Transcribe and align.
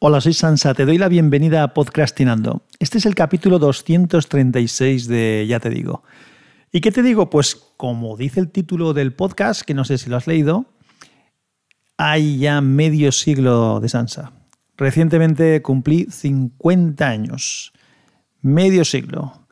Hola, 0.00 0.20
soy 0.20 0.32
Sansa, 0.32 0.74
te 0.74 0.86
doy 0.86 0.96
la 0.96 1.08
bienvenida 1.08 1.64
a 1.64 1.74
Podcastinando. 1.74 2.62
Este 2.78 2.98
es 2.98 3.06
el 3.06 3.16
capítulo 3.16 3.58
236 3.58 5.08
de 5.08 5.44
Ya 5.48 5.58
te 5.58 5.70
digo. 5.70 6.04
¿Y 6.70 6.80
qué 6.82 6.92
te 6.92 7.02
digo? 7.02 7.30
Pues 7.30 7.56
como 7.76 8.16
dice 8.16 8.38
el 8.38 8.48
título 8.48 8.92
del 8.92 9.12
podcast, 9.12 9.62
que 9.62 9.74
no 9.74 9.84
sé 9.84 9.98
si 9.98 10.08
lo 10.08 10.16
has 10.16 10.28
leído, 10.28 10.66
hay 11.96 12.38
ya 12.38 12.60
medio 12.60 13.10
siglo 13.10 13.80
de 13.80 13.88
Sansa. 13.88 14.30
Recientemente 14.76 15.62
cumplí 15.62 16.06
50 16.08 17.04
años. 17.04 17.72
Medio 18.40 18.84
siglo. 18.84 19.48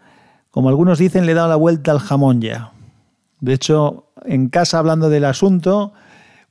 Como 0.53 0.69
algunos 0.69 1.01
dicen, 1.01 1.27
le 1.27 1.33
he 1.33 1.35
dado 1.35 1.49
la 1.49 1.57
vuelta 1.57 1.91
al 1.91 1.99
jamón 1.99 2.41
ya. 2.41 2.71
De 3.41 3.53
hecho, 3.53 4.13
en 4.25 4.49
casa 4.49 4.79
hablando 4.79 5.11
del 5.11 5.25
asunto, 5.25 5.93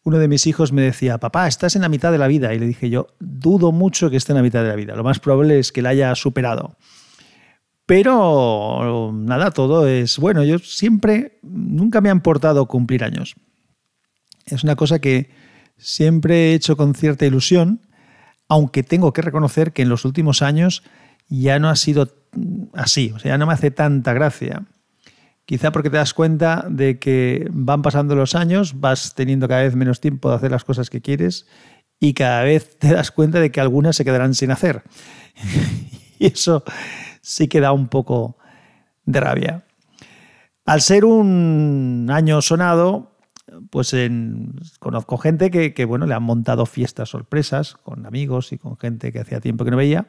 uno 0.06 0.20
de 0.20 0.28
mis 0.28 0.46
hijos 0.46 0.72
me 0.72 0.84
decía, 0.84 1.18
papá, 1.18 1.48
estás 1.48 1.76
en 1.76 1.82
la 1.82 1.90
mitad 1.90 2.12
de 2.12 2.20
la 2.20 2.28
vida. 2.28 2.54
Y 2.54 2.60
le 2.60 2.68
dije 2.68 2.92
yo, 2.92 3.08
dudo 3.20 3.72
mucho 3.72 4.12
que 4.12 4.18
esté 4.18 4.34
en 4.34 4.38
la 4.38 4.44
mitad 4.44 4.62
de 4.62 4.70
la 4.70 4.76
vida. 4.76 4.96
Lo 4.96 5.04
más 5.04 5.20
probable 5.20 5.58
es 5.58 5.72
que 5.72 5.82
la 5.82 5.90
haya 5.90 6.14
superado. 6.14 6.78
Pero 7.88 9.12
nada, 9.14 9.50
todo 9.50 9.88
es 9.88 10.20
bueno. 10.20 10.44
Yo 10.44 10.60
siempre, 10.60 11.40
nunca 11.42 12.02
me 12.02 12.10
ha 12.10 12.12
importado 12.12 12.68
cumplir 12.68 13.04
años. 13.04 13.36
Es 14.46 14.64
una 14.64 14.76
cosa 14.76 15.00
que 15.00 15.32
siempre 15.78 16.52
he 16.52 16.54
hecho 16.54 16.78
con 16.78 16.94
cierta 16.94 17.26
ilusión, 17.26 17.82
aunque 18.48 18.84
tengo 18.84 19.12
que 19.12 19.24
reconocer 19.24 19.74
que 19.74 19.82
en 19.82 19.90
los 19.90 20.06
últimos 20.06 20.44
años 20.44 20.84
ya 21.30 21.58
no 21.58 21.68
ha 21.68 21.76
sido 21.76 22.14
así, 22.74 23.12
o 23.16 23.18
sea, 23.18 23.32
ya 23.32 23.38
no 23.40 23.48
me 23.48 23.54
hace 23.54 23.72
tanta 23.72 24.14
gracia. 24.14 24.66
Quizá 25.46 25.72
porque 25.72 25.92
te 25.92 25.98
das 25.98 26.14
cuenta 26.16 26.66
de 26.70 26.98
que 26.98 27.48
van 27.52 27.84
pasando 27.84 28.16
los 28.16 28.34
años, 28.34 28.80
vas 28.80 29.14
teniendo 29.14 29.48
cada 29.48 29.62
vez 29.62 29.76
menos 29.76 30.02
tiempo 30.02 30.30
de 30.30 30.36
hacer 30.36 30.52
las 30.52 30.64
cosas 30.64 30.90
que 30.90 31.02
quieres 31.02 31.46
y 32.00 32.14
cada 32.14 32.44
vez 32.44 32.78
te 32.80 32.94
das 32.94 33.12
cuenta 33.12 33.40
de 33.40 33.52
que 33.52 33.62
algunas 33.62 33.96
se 33.96 34.06
quedarán 34.06 34.34
sin 34.34 34.52
hacer. 34.52 34.84
y 36.20 36.28
eso 36.28 36.64
sí 37.22 37.48
que 37.48 37.60
da 37.60 37.72
un 37.72 37.88
poco 37.88 38.38
de 39.06 39.20
rabia. 39.20 39.66
Al 40.66 40.82
ser 40.82 41.06
un 41.06 42.08
año 42.10 42.42
sonado, 42.42 43.16
pues 43.70 43.96
conozco 44.80 45.20
gente 45.20 45.52
que, 45.52 45.76
que, 45.76 45.86
bueno, 45.86 46.08
le 46.08 46.16
han 46.16 46.24
montado 46.24 46.66
fiestas 46.66 47.10
sorpresas 47.10 47.76
con 47.76 48.08
amigos 48.08 48.52
y 48.52 48.58
con 48.58 48.78
gente 48.78 49.12
que 49.12 49.20
hacía 49.20 49.40
tiempo 49.40 49.64
que 49.64 49.70
no 49.70 49.78
veía. 49.78 50.08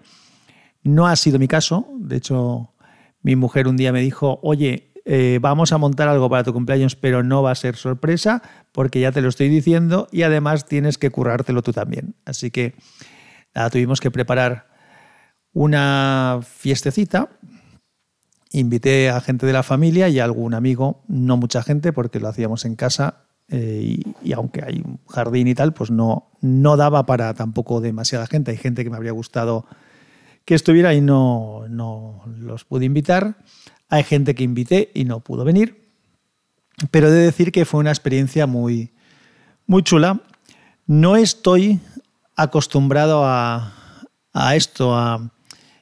No 0.82 1.06
ha 1.06 1.16
sido 1.16 1.38
mi 1.38 1.46
caso. 1.46 1.86
De 1.98 2.16
hecho, 2.16 2.72
mi 3.20 3.36
mujer 3.36 3.68
un 3.68 3.76
día 3.76 3.92
me 3.92 4.00
dijo, 4.00 4.40
oye, 4.42 4.92
eh, 5.08 5.38
vamos 5.40 5.70
a 5.72 5.78
montar 5.78 6.08
algo 6.08 6.28
para 6.28 6.42
tu 6.42 6.52
cumpleaños, 6.52 6.96
pero 6.96 7.22
no 7.22 7.40
va 7.40 7.52
a 7.52 7.54
ser 7.54 7.76
sorpresa 7.76 8.42
porque 8.72 8.98
ya 8.98 9.12
te 9.12 9.22
lo 9.22 9.28
estoy 9.28 9.48
diciendo 9.48 10.08
y 10.10 10.22
además 10.22 10.66
tienes 10.66 10.98
que 10.98 11.10
currártelo 11.10 11.62
tú 11.62 11.72
también. 11.72 12.16
Así 12.24 12.50
que 12.50 12.74
tuvimos 13.70 14.00
que 14.00 14.10
preparar 14.10 14.66
una 15.52 16.40
fiestecita. 16.42 17.30
Invité 18.50 19.08
a 19.08 19.20
gente 19.20 19.46
de 19.46 19.52
la 19.52 19.62
familia 19.62 20.08
y 20.08 20.18
a 20.18 20.24
algún 20.24 20.54
amigo, 20.54 21.04
no 21.06 21.36
mucha 21.36 21.62
gente 21.62 21.92
porque 21.92 22.18
lo 22.18 22.26
hacíamos 22.26 22.64
en 22.64 22.74
casa 22.74 23.26
eh, 23.48 24.00
y, 24.22 24.32
aunque 24.32 24.64
hay 24.64 24.82
un 24.84 24.98
jardín 25.08 25.46
y 25.46 25.54
tal, 25.54 25.72
pues 25.72 25.92
no, 25.92 26.32
no 26.40 26.76
daba 26.76 27.06
para 27.06 27.32
tampoco 27.34 27.80
demasiada 27.80 28.26
gente. 28.26 28.50
Hay 28.50 28.56
gente 28.56 28.82
que 28.82 28.90
me 28.90 28.96
habría 28.96 29.12
gustado 29.12 29.66
que 30.44 30.54
estuviera 30.54 30.94
y 30.94 31.00
no, 31.00 31.66
no 31.68 32.22
los 32.26 32.64
pude 32.64 32.84
invitar. 32.84 33.36
Hay 33.88 34.04
gente 34.04 34.34
que 34.34 34.44
invité 34.44 34.90
y 34.94 35.04
no 35.04 35.20
pudo 35.20 35.44
venir, 35.44 35.90
pero 36.90 37.08
he 37.08 37.10
de 37.10 37.22
decir 37.22 37.52
que 37.52 37.64
fue 37.64 37.80
una 37.80 37.90
experiencia 37.90 38.46
muy, 38.46 38.92
muy 39.66 39.82
chula. 39.82 40.20
No 40.86 41.16
estoy 41.16 41.80
acostumbrado 42.34 43.22
a, 43.24 43.72
esto, 44.54 44.94
a, 44.94 45.30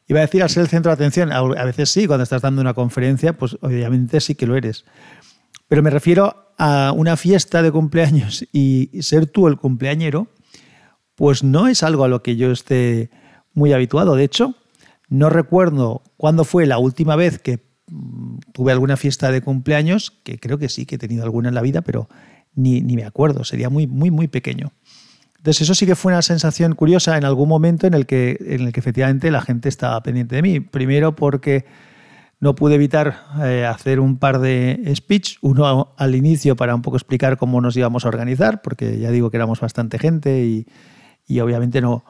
iba 0.07 0.21
a 0.21 0.23
decir 0.23 0.43
a 0.43 0.49
ser 0.49 0.63
el 0.63 0.69
centro 0.69 0.91
de 0.91 0.95
atención. 0.95 1.33
A, 1.33 1.65
veces 1.65 1.91
sí, 1.91 2.07
cuando 2.07 2.23
estás 2.23 2.43
dando 2.43 2.61
una 2.61 2.75
conferencia, 2.75 3.37
pues 3.37 3.57
obviamente 3.61 4.21
sí 4.21 4.35
que 4.35 4.47
lo 4.47 4.57
eres. 4.57 4.85
Pero 5.69 5.83
me 5.83 5.91
refiero 5.91 6.53
a 6.59 6.93
una 6.95 7.17
fiesta 7.17 7.63
de 7.63 7.73
cumpleaños 7.73 8.47
y 8.53 8.91
ser 9.01 9.27
tú 9.27 9.49
el 9.49 9.57
cumpleañero, 9.57 10.29
pues 11.15 11.43
no 11.43 11.69
es 11.69 11.83
algo 11.83 12.05
a 12.05 12.09
lo 12.09 12.23
que 12.23 12.37
yo 12.37 12.53
esté 12.53 13.11
muy 13.55 13.73
habituado. 13.73 14.15
De 14.15 14.25
hecho, 14.25 14.55
no 15.09 15.31
recuerdo 15.31 16.03
cuándo 16.17 16.45
fue 16.45 16.67
la 16.67 16.79
última 16.79 17.17
vez 17.17 17.39
que 17.39 17.74
tuve 18.53 18.73
alguna 18.73 18.97
fiesta 18.97 19.31
de 19.31 19.43
cumpleaños, 19.43 20.11
que 20.25 20.39
creo 20.39 20.59
que 20.59 20.69
sí, 20.69 20.87
que 20.87 20.97
he 20.97 20.99
tenido 20.99 21.25
alguna 21.25 21.49
en 21.49 21.55
la 21.55 21.63
vida, 21.63 21.83
pero 21.83 22.09
ni, 22.55 22.83
me 22.83 23.05
acuerdo, 23.05 23.45
sería 23.45 23.69
muy, 23.69 23.87
muy, 23.87 24.11
muy 24.11 24.29
pequeño. 24.29 24.73
Entonces 25.37 25.63
eso 25.63 25.75
sí 25.75 25.85
que 25.85 25.95
fue 25.95 26.13
una 26.13 26.23
sensación 26.23 26.75
curiosa 26.75 27.19
en 27.19 27.25
algún 27.25 27.49
momento 27.49 27.87
en 27.87 27.95
el 27.95 28.07
que, 28.07 28.39
en 28.41 28.63
el 28.63 28.73
que 28.73 28.81
efectivamente 28.81 29.31
la 29.31 29.43
gente 29.43 29.69
estaba 29.69 30.03
pendiente 30.03 30.37
de 30.37 30.43
mí. 30.43 30.61
Primero 30.61 31.15
porque 31.15 31.67
no 32.41 32.55
pude 32.55 32.77
evitar 32.77 33.25
eh, 33.43 33.67
hacer 33.67 34.01
un 34.01 34.19
par 34.19 34.39
de 34.39 34.93
speech, 34.97 35.37
uno 35.43 35.95
al 35.99 36.15
inicio 36.15 36.57
para 36.57 36.75
un 36.75 36.83
poco 36.83 36.97
explicar 36.97 37.37
cómo 37.37 37.61
nos 37.61 37.77
íbamos 37.77 38.05
a 38.05 38.09
organizar, 38.09 38.63
porque 38.63 38.99
ya 38.99 39.11
digo 39.11 39.31
que 39.31 39.37
éramos 39.37 39.61
bastante 39.61 39.99
gente 39.99 40.45
y, 40.45 40.67
y 41.27 41.41
obviamente 41.41 41.81
no, 41.81 42.05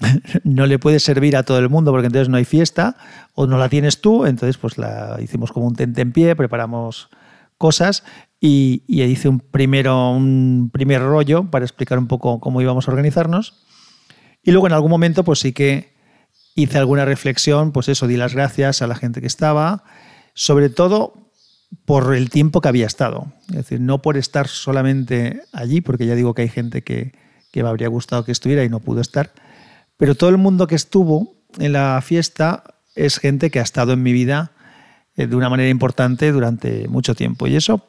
no 0.44 0.66
le 0.66 0.78
puede 0.78 1.00
servir 1.00 1.36
a 1.36 1.42
todo 1.42 1.58
el 1.58 1.68
mundo 1.68 1.90
porque 1.90 2.06
entonces 2.06 2.28
no 2.28 2.36
hay 2.36 2.44
fiesta 2.44 2.96
o 3.34 3.46
no 3.46 3.58
la 3.58 3.68
tienes 3.68 4.00
tú, 4.00 4.26
entonces 4.26 4.58
pues 4.58 4.78
la 4.78 5.18
hicimos 5.20 5.52
como 5.52 5.66
un 5.66 5.74
tente 5.74 6.02
en 6.02 6.12
pie, 6.12 6.36
preparamos 6.36 7.08
cosas 7.56 8.04
y, 8.40 8.82
hice 8.86 9.28
un, 9.28 9.40
primero, 9.40 10.10
un 10.12 10.70
primer 10.72 11.02
rollo 11.02 11.50
para 11.50 11.64
explicar 11.64 11.98
un 11.98 12.06
poco 12.06 12.38
cómo 12.40 12.62
íbamos 12.62 12.86
a 12.86 12.92
organizarnos. 12.92 13.64
Y 14.44 14.52
luego 14.52 14.68
en 14.68 14.72
algún 14.72 14.90
momento 14.90 15.24
pues 15.24 15.40
sí 15.40 15.52
que 15.52 15.92
hice 16.54 16.78
alguna 16.78 17.04
reflexión, 17.04 17.72
pues 17.72 17.88
eso, 17.88 18.06
di 18.06 18.16
las 18.16 18.34
gracias 18.34 18.82
a 18.82 18.86
la 18.86 18.94
gente 18.94 19.20
que 19.20 19.26
estaba, 19.26 19.84
sobre 20.34 20.70
todo 20.70 21.32
por 21.84 22.14
el 22.14 22.30
tiempo 22.30 22.60
que 22.60 22.68
había 22.68 22.86
estado, 22.86 23.32
es 23.50 23.56
decir, 23.56 23.80
no 23.80 24.00
por 24.00 24.16
estar 24.16 24.48
solamente 24.48 25.42
allí, 25.52 25.80
porque 25.80 26.06
ya 26.06 26.14
digo 26.14 26.34
que 26.34 26.42
hay 26.42 26.48
gente 26.48 26.82
que, 26.82 27.12
que 27.52 27.62
me 27.62 27.68
habría 27.68 27.88
gustado 27.88 28.24
que 28.24 28.32
estuviera 28.32 28.64
y 28.64 28.68
no 28.68 28.80
pudo 28.80 29.00
estar, 29.00 29.32
pero 29.98 30.14
todo 30.14 30.30
el 30.30 30.38
mundo 30.38 30.66
que 30.66 30.76
estuvo 30.76 31.34
en 31.58 31.72
la 31.74 32.00
fiesta 32.02 32.64
es 32.94 33.18
gente 33.18 33.50
que 33.50 33.60
ha 33.60 33.62
estado 33.62 33.92
en 33.92 34.02
mi 34.02 34.12
vida 34.12 34.52
eh, 35.16 35.26
de 35.26 35.36
una 35.36 35.50
manera 35.50 35.68
importante 35.68 36.32
durante 36.32 36.88
mucho 36.88 37.14
tiempo. 37.14 37.46
Y 37.46 37.56
eso, 37.56 37.84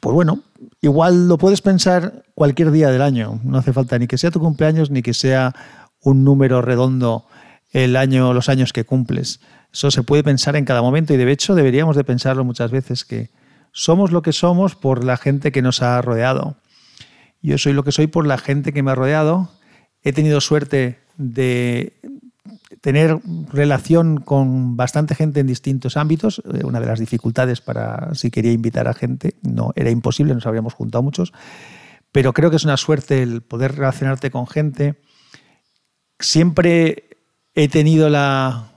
pues 0.00 0.14
bueno, 0.14 0.40
igual 0.80 1.28
lo 1.28 1.38
puedes 1.38 1.62
pensar 1.62 2.24
cualquier 2.34 2.70
día 2.70 2.90
del 2.90 3.02
año. 3.02 3.40
No 3.42 3.58
hace 3.58 3.72
falta 3.72 3.98
ni 3.98 4.06
que 4.06 4.18
sea 4.18 4.30
tu 4.30 4.38
cumpleaños 4.38 4.90
ni 4.90 5.02
que 5.02 5.14
sea 5.14 5.54
un 6.02 6.24
número 6.24 6.62
redondo 6.62 7.26
el 7.70 7.96
año, 7.96 8.34
los 8.34 8.50
años 8.50 8.72
que 8.72 8.84
cumples. 8.84 9.40
Eso 9.72 9.90
se 9.90 10.02
puede 10.02 10.22
pensar 10.22 10.56
en 10.56 10.66
cada 10.66 10.82
momento 10.82 11.14
y 11.14 11.16
de 11.16 11.30
hecho 11.32 11.54
deberíamos 11.54 11.96
de 11.96 12.04
pensarlo 12.04 12.44
muchas 12.44 12.70
veces 12.70 13.04
que 13.04 13.30
somos 13.72 14.12
lo 14.12 14.22
que 14.22 14.32
somos 14.32 14.74
por 14.74 15.04
la 15.04 15.16
gente 15.16 15.52
que 15.52 15.62
nos 15.62 15.80
ha 15.80 16.00
rodeado. 16.02 16.56
Yo 17.40 17.56
soy 17.56 17.72
lo 17.72 17.84
que 17.84 17.92
soy 17.92 18.08
por 18.08 18.26
la 18.26 18.36
gente 18.36 18.72
que 18.72 18.82
me 18.82 18.90
ha 18.90 18.94
rodeado 18.94 19.50
He 20.08 20.14
tenido 20.14 20.40
suerte 20.40 21.00
de 21.18 22.00
tener 22.80 23.18
relación 23.52 24.22
con 24.22 24.74
bastante 24.74 25.14
gente 25.14 25.40
en 25.40 25.46
distintos 25.46 25.98
ámbitos. 25.98 26.40
Eh, 26.50 26.64
una 26.64 26.80
de 26.80 26.86
las 26.86 26.98
dificultades 26.98 27.60
para 27.60 28.14
si 28.14 28.30
quería 28.30 28.52
invitar 28.52 28.88
a 28.88 28.94
gente, 28.94 29.34
no 29.42 29.70
era 29.76 29.90
imposible, 29.90 30.32
nos 30.32 30.46
habríamos 30.46 30.72
juntado 30.72 31.02
muchos, 31.02 31.34
pero 32.10 32.32
creo 32.32 32.48
que 32.48 32.56
es 32.56 32.64
una 32.64 32.78
suerte 32.78 33.22
el 33.22 33.42
poder 33.42 33.74
relacionarte 33.74 34.30
con 34.30 34.46
gente. 34.46 34.98
Siempre 36.18 37.10
he 37.54 37.68
tenido 37.68 38.08
la, 38.08 38.70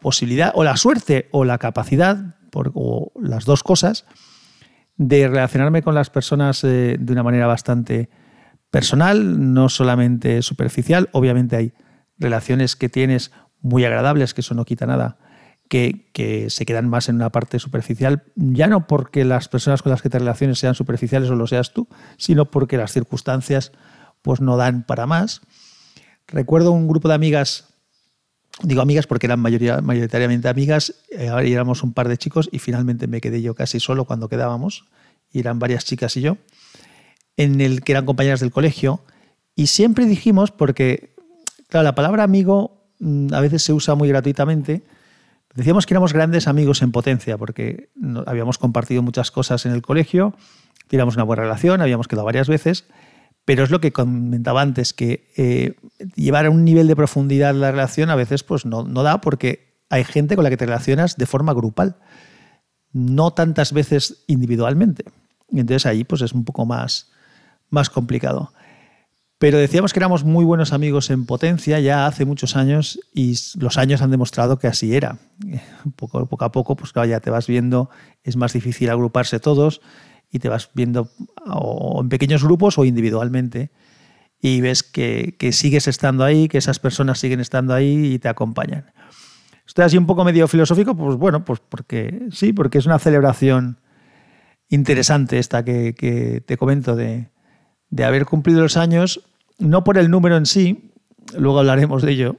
posibilidad 0.00 0.52
o 0.54 0.62
la 0.62 0.76
suerte 0.76 1.28
o 1.32 1.44
la 1.44 1.58
capacidad, 1.58 2.36
o 2.54 3.10
las 3.20 3.44
dos 3.44 3.64
cosas, 3.64 4.04
de 4.98 5.26
relacionarme 5.26 5.82
con 5.82 5.96
las 5.96 6.10
personas 6.10 6.62
eh, 6.62 6.96
de 6.96 7.12
una 7.12 7.24
manera 7.24 7.48
bastante 7.48 8.08
personal, 8.70 9.54
no 9.54 9.68
solamente 9.68 10.42
superficial. 10.42 11.08
Obviamente 11.12 11.56
hay 11.56 11.72
relaciones 12.18 12.76
que 12.76 12.88
tienes 12.88 13.30
muy 13.60 13.84
agradables, 13.84 14.34
que 14.34 14.40
eso 14.40 14.54
no 14.54 14.64
quita 14.64 14.86
nada, 14.86 15.18
que, 15.68 16.46
se 16.48 16.66
quedan 16.66 16.88
más 16.88 17.08
en 17.08 17.16
una 17.16 17.30
parte 17.30 17.58
superficial, 17.58 18.24
ya 18.36 18.66
no 18.66 18.86
porque 18.86 19.24
las 19.24 19.48
personas 19.48 19.82
con 19.82 19.90
las 19.90 20.02
que 20.02 20.08
te 20.08 20.18
relaciones 20.18 20.58
sean 20.58 20.74
superficiales 20.74 21.30
o 21.30 21.34
lo 21.34 21.46
seas 21.46 21.72
tú, 21.72 21.88
sino 22.16 22.50
porque 22.50 22.76
las 22.76 22.92
circunstancias 22.92 23.72
pues 24.22 24.40
no 24.40 24.56
dan 24.56 24.84
para 24.84 25.06
más. 25.06 25.42
Recuerdo 26.26 26.72
un 26.72 26.88
grupo 26.88 27.08
de 27.08 27.14
amigas, 27.14 27.68
digo 28.62 28.82
amigas 28.82 29.06
porque 29.06 29.26
eran 29.26 29.40
mayoría, 29.40 29.80
mayoritariamente 29.80 30.48
amigas, 30.48 30.94
eh, 31.10 31.30
éramos 31.44 31.82
un 31.82 31.92
par 31.92 32.08
de 32.08 32.16
chicos 32.16 32.48
y 32.50 32.58
finalmente 32.58 33.06
me 33.06 33.20
quedé 33.20 33.42
yo 33.42 33.54
casi 33.54 33.80
solo 33.80 34.04
cuando 34.04 34.28
quedábamos, 34.28 34.84
y 35.30 35.40
eran 35.40 35.58
varias 35.58 35.84
chicas 35.84 36.16
y 36.16 36.22
yo 36.22 36.38
en 37.38 37.62
el 37.62 37.82
que 37.82 37.92
eran 37.92 38.04
compañeras 38.04 38.40
del 38.40 38.50
colegio, 38.50 39.00
y 39.54 39.68
siempre 39.68 40.04
dijimos, 40.04 40.50
porque, 40.50 41.14
claro, 41.68 41.84
la 41.84 41.94
palabra 41.94 42.24
amigo 42.24 42.84
mm, 42.98 43.32
a 43.32 43.40
veces 43.40 43.62
se 43.62 43.72
usa 43.72 43.94
muy 43.94 44.08
gratuitamente, 44.08 44.82
decíamos 45.54 45.86
que 45.86 45.94
éramos 45.94 46.12
grandes 46.12 46.48
amigos 46.48 46.82
en 46.82 46.92
potencia, 46.92 47.38
porque 47.38 47.90
habíamos 48.26 48.58
compartido 48.58 49.02
muchas 49.02 49.30
cosas 49.30 49.64
en 49.66 49.72
el 49.72 49.82
colegio, 49.82 50.34
teníamos 50.88 51.14
una 51.14 51.24
buena 51.24 51.44
relación, 51.44 51.80
habíamos 51.80 52.08
quedado 52.08 52.26
varias 52.26 52.48
veces, 52.48 52.86
Pero 53.44 53.64
es 53.64 53.70
lo 53.70 53.80
que 53.80 53.92
comentaba 53.92 54.60
antes, 54.60 54.92
que 54.92 55.30
eh, 55.38 55.74
llevar 56.16 56.44
a 56.44 56.50
un 56.50 56.64
nivel 56.64 56.86
de 56.86 56.94
profundidad 56.94 57.54
la 57.54 57.70
relación 57.70 58.10
a 58.10 58.14
veces 58.14 58.42
pues 58.42 58.66
no, 58.66 58.82
no 58.82 59.02
da 59.02 59.22
porque 59.22 59.78
hay 59.88 60.04
gente 60.04 60.36
con 60.36 60.44
la 60.44 60.50
que 60.50 60.58
te 60.58 60.66
relacionas 60.66 61.16
de 61.16 61.24
forma 61.24 61.54
grupal, 61.54 61.96
no 62.92 63.30
tantas 63.30 63.72
veces 63.72 64.24
individualmente. 64.26 65.04
Entonces 65.50 65.86
ahí 65.86 66.04
pues 66.04 66.20
es 66.20 66.34
un 66.34 66.44
poco 66.44 66.66
más, 66.66 67.10
más 67.70 67.90
complicado. 67.90 68.52
Pero 69.38 69.58
decíamos 69.58 69.92
que 69.92 70.00
éramos 70.00 70.24
muy 70.24 70.44
buenos 70.44 70.72
amigos 70.72 71.10
en 71.10 71.24
potencia 71.24 71.78
ya 71.78 72.06
hace 72.06 72.24
muchos 72.24 72.56
años 72.56 72.98
y 73.14 73.36
los 73.58 73.78
años 73.78 74.02
han 74.02 74.10
demostrado 74.10 74.58
que 74.58 74.66
así 74.66 74.96
era. 74.96 75.18
Poco, 75.96 76.26
a 76.40 76.52
poco, 76.52 76.76
pues 76.76 76.92
claro, 76.92 77.08
ya 77.08 77.20
te 77.20 77.30
vas 77.30 77.46
viendo, 77.46 77.88
es 78.24 78.36
más 78.36 78.52
difícil 78.52 78.90
agruparse 78.90 79.38
todos 79.38 79.80
y 80.30 80.40
te 80.40 80.48
vas 80.48 80.70
viendo 80.74 81.10
o 81.46 82.00
en 82.02 82.08
pequeños 82.08 82.42
grupos 82.42 82.78
o 82.78 82.84
individualmente 82.84 83.70
y 84.40 84.60
ves 84.60 84.82
que, 84.82 85.36
sigues 85.52 85.88
estando 85.88 86.24
ahí, 86.24 86.48
que 86.48 86.58
esas 86.58 86.78
personas 86.78 87.18
siguen 87.18 87.40
estando 87.40 87.74
ahí 87.74 88.14
y 88.14 88.18
te 88.18 88.28
acompañan. 88.28 88.92
Estoy 89.66 89.84
así 89.84 89.98
un 89.98 90.06
poco 90.06 90.24
medio 90.24 90.48
filosófico, 90.48 90.96
pues 90.96 91.16
bueno, 91.16 91.44
pues 91.44 91.60
porque 91.60 92.26
sí, 92.30 92.52
porque 92.52 92.78
es 92.78 92.86
una 92.86 92.98
celebración 92.98 93.78
interesante 94.68 95.38
esta 95.38 95.64
que, 95.64 96.42
te 96.46 96.56
comento 96.56 96.96
de, 96.96 97.28
de 97.90 98.04
haber 98.04 98.26
cumplido 98.26 98.60
los 98.60 98.76
años, 98.76 99.20
no 99.58 99.84
por 99.84 99.98
el 99.98 100.10
número 100.10 100.36
en 100.36 100.46
sí, 100.46 100.90
luego 101.36 101.58
hablaremos 101.58 102.02
de 102.02 102.12
ello, 102.12 102.36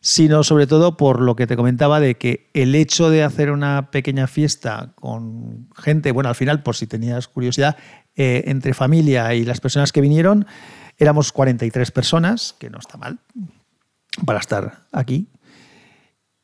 sino 0.00 0.44
sobre 0.44 0.66
todo 0.66 0.96
por 0.96 1.20
lo 1.20 1.34
que 1.34 1.46
te 1.46 1.56
comentaba 1.56 1.98
de 1.98 2.16
que 2.16 2.50
el 2.52 2.74
hecho 2.74 3.08
de 3.08 3.22
hacer 3.22 3.50
una 3.50 3.90
pequeña 3.90 4.26
fiesta 4.26 4.92
con 4.96 5.68
gente, 5.74 6.12
bueno, 6.12 6.28
al 6.28 6.34
final, 6.34 6.62
por 6.62 6.76
si 6.76 6.86
tenías 6.86 7.26
curiosidad, 7.26 7.76
eh, 8.16 8.44
entre 8.46 8.74
familia 8.74 9.34
y 9.34 9.44
las 9.44 9.60
personas 9.60 9.92
que 9.92 10.02
vinieron, 10.02 10.46
éramos 10.98 11.32
43 11.32 11.90
personas, 11.90 12.54
que 12.58 12.70
no 12.70 12.78
está 12.78 12.98
mal 12.98 13.18
para 14.24 14.38
estar 14.38 14.82
aquí. 14.92 15.26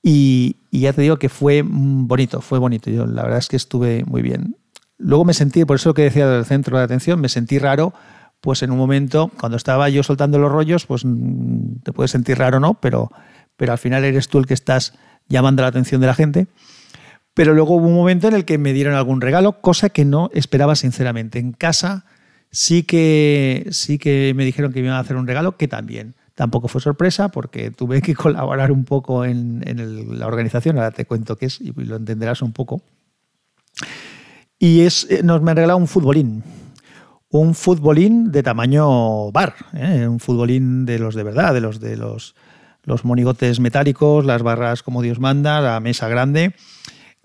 Y, 0.03 0.57
ya 0.73 0.93
te 0.93 1.03
digo 1.03 1.19
que 1.19 1.29
fue 1.29 1.63
bonito, 1.65 2.41
fue 2.41 2.59
bonito. 2.59 2.91
Yo 2.91 3.07
la 3.07 3.23
verdad 3.23 3.39
es 3.39 3.49
que 3.49 3.57
estuve 3.57 4.05
muy 4.05 4.23
bien. 4.23 4.57
Luego 4.97 5.25
me 5.25 5.35
sentí, 5.35 5.65
por 5.65 5.77
eso 5.77 5.95
que 5.95 6.03
decía 6.03 6.29
del 6.29 6.45
centro 6.45 6.79
de 6.79 6.85
atención, 6.85 7.21
me 7.21 7.29
sentí 7.29 7.59
raro, 7.59 7.93
pues 8.41 8.63
en 8.63 8.71
un 8.71 8.79
momento, 8.79 9.31
cuando 9.39 9.57
estaba 9.57 9.89
yo 9.89 10.03
soltando 10.03 10.39
los 10.39 10.51
rollos, 10.51 10.87
pues 10.87 11.05
mm, 11.05 11.83
te 11.83 11.93
puedes 11.93 12.11
sentir 12.11 12.39
raro, 12.39 12.61
¿no? 12.61 12.75
Pero 12.75 13.11
pero 13.61 13.73
al 13.73 13.79
final 13.79 14.05
eres 14.05 14.29
tú 14.29 14.39
el 14.39 14.47
que 14.47 14.55
estás 14.55 14.95
llamando 15.29 15.61
la 15.61 15.69
atención 15.69 16.01
de 16.01 16.07
la 16.07 16.15
gente. 16.15 16.47
Pero 17.35 17.53
luego 17.53 17.75
hubo 17.75 17.89
un 17.89 17.95
momento 17.95 18.27
en 18.27 18.33
el 18.33 18.47
que 18.47 18.57
me 18.57 18.73
dieron 18.73 18.95
algún 18.95 19.21
regalo, 19.21 19.61
cosa 19.61 19.91
que 19.91 20.07
no 20.07 20.31
esperaba 20.33 20.75
sinceramente. 20.77 21.39
En 21.39 21.53
casa 21.53 22.07
sí 22.51 22.85
que, 22.85 23.67
sí 23.71 23.99
que 23.99 24.33
me 24.35 24.47
dijeron 24.47 24.73
que 24.73 24.81
me 24.81 24.87
iban 24.87 24.97
a 24.97 25.01
hacer 25.01 25.17
un 25.17 25.27
regalo, 25.27 25.59
que 25.59 25.69
también 25.69 26.15
tampoco 26.35 26.69
fue 26.69 26.81
sorpresa 26.81 27.29
porque 27.29 27.71
tuve 27.71 28.01
que 28.01 28.15
colaborar 28.17 28.73
un 28.73 28.87
poco 28.87 29.27
en, 29.27 29.63
la 30.19 30.27
organización, 30.27 30.79
ahora 30.79 30.93
te 30.93 31.05
cuento 31.05 31.37
qué 31.37 31.45
es 31.45 31.61
y 31.61 31.71
lo 31.73 31.97
entenderás 31.97 32.41
un 32.41 32.53
poco. 32.53 32.81
Y 34.59 34.81
es, 34.81 35.07
eh, 35.11 35.21
nos 35.23 35.43
me 35.43 35.51
han 35.51 35.59
regalado 35.59 35.79
un 35.79 35.87
futbolín, 35.87 36.43
un 37.31 37.55
futbolín 37.55 38.33
de 38.33 38.43
tamaño 38.43 39.31
bar, 39.31 39.55
¿eh? 39.73 40.07
un 40.07 40.19
futbolín 40.19 40.85
de 40.85 40.99
los 40.99 41.15
de 41.15 41.23
verdad, 41.23 41.55
de 41.55 41.61
los 41.61 41.81
de 41.81 41.97
los 41.97 43.05
monigotes 43.05 43.61
metálicos, 43.61 44.25
las 44.25 44.43
barras 44.43 44.83
como 44.83 45.03
Dios 45.03 45.21
manda, 45.21 45.61
la 45.61 45.81
mesa 45.81 46.09
grande. 46.09 46.55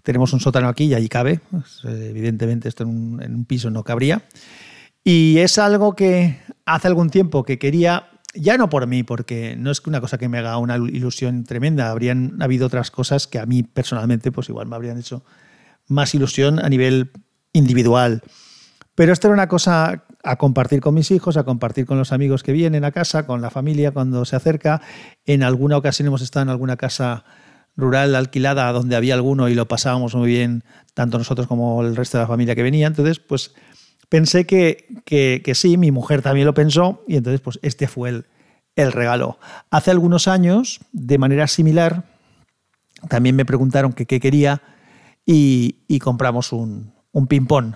Tenemos 0.04 0.34
un 0.34 0.40
sótano 0.40 0.68
aquí 0.68 0.86
y 0.86 0.94
allí 0.94 1.10
cabe. 1.10 1.40
Pues, 1.50 1.82
evidentemente 1.84 2.70
esto 2.70 2.84
en 2.84 2.90
un, 2.90 3.46
piso 3.46 3.72
no 3.72 3.84
cabría. 3.84 4.24
Y 5.04 5.40
es 5.40 5.58
algo 5.58 5.96
que 5.96 6.40
hace 6.66 6.88
algún 6.88 7.10
tiempo 7.10 7.44
que 7.44 7.58
quería, 7.58 8.10
ya 8.36 8.58
no 8.58 8.70
por 8.70 8.86
mí, 8.86 9.02
porque 9.02 9.56
no 9.58 9.72
es 9.72 9.82
una 9.88 10.02
cosa 10.02 10.20
que 10.20 10.30
me 10.30 10.38
haga 10.38 10.58
una 10.58 10.78
ilusión 10.78 11.44
tremenda, 11.44 11.90
habrían 11.90 12.40
habido 12.42 12.68
otras 12.68 12.92
cosas 12.92 13.26
que 13.26 13.40
a 13.40 13.48
mí 13.48 13.64
personalmente 13.64 14.32
pues 14.32 14.50
igual 14.50 14.68
me 14.68 14.76
habrían 14.76 15.00
hecho 15.00 15.24
más 15.88 16.14
ilusión 16.14 16.60
a 16.64 16.70
nivel 16.70 17.12
individual. 17.54 18.22
Pero 18.96 19.12
esto 19.12 19.28
era 19.28 19.34
una 19.34 19.50
cosa 19.50 20.06
a 20.24 20.36
compartir 20.38 20.80
con 20.80 20.96
mis 20.96 21.12
hijos, 21.12 21.38
a 21.38 21.44
compartir 21.44 21.86
con 21.86 21.98
los 21.98 22.14
amigos 22.14 22.44
que 22.44 22.54
vienen 22.54 22.86
a 22.86 22.92
casa, 22.92 23.28
con 23.28 23.42
la 23.42 23.52
familia 23.52 23.92
cuando 23.92 24.24
se 24.26 24.38
acerca. 24.38 24.82
En 25.26 25.44
alguna 25.44 25.78
ocasión 25.78 26.08
hemos 26.08 26.22
estado 26.22 26.44
en 26.44 26.50
alguna 26.50 26.78
casa 26.78 27.26
rural 27.76 28.16
alquilada 28.16 28.72
donde 28.72 28.96
había 28.96 29.14
alguno 29.14 29.50
y 29.50 29.54
lo 29.54 29.68
pasábamos 29.68 30.16
muy 30.16 30.30
bien, 30.30 30.64
tanto 30.94 31.18
nosotros 31.18 31.46
como 31.46 31.82
el 31.84 31.96
resto 31.96 32.18
de 32.18 32.24
la 32.24 32.28
familia 32.28 32.56
que 32.56 32.64
venía. 32.64 32.88
Entonces, 32.88 33.20
pues 33.20 33.54
pensé 34.08 34.46
que, 34.46 34.88
que, 35.04 35.56
sí, 35.56 35.78
mi 35.78 35.92
mujer 35.92 36.22
también 36.22 36.46
lo 36.46 36.54
pensó 36.54 37.04
y 37.06 37.18
entonces, 37.18 37.42
pues 37.42 37.60
este 37.62 37.88
fue 37.88 38.10
el, 38.10 38.26
el 38.78 38.94
regalo. 38.94 39.40
Hace 39.72 39.92
algunos 39.92 40.30
años, 40.30 40.80
de 40.94 41.18
manera 41.18 41.48
similar, 41.48 42.06
también 43.10 43.36
me 43.36 43.46
preguntaron 43.46 43.92
qué 43.92 44.06
quería 44.08 44.62
y, 45.26 45.84
y 45.90 46.00
compramos 46.00 46.54
un, 46.54 46.94
un 47.12 47.28
ping-pong 47.28 47.76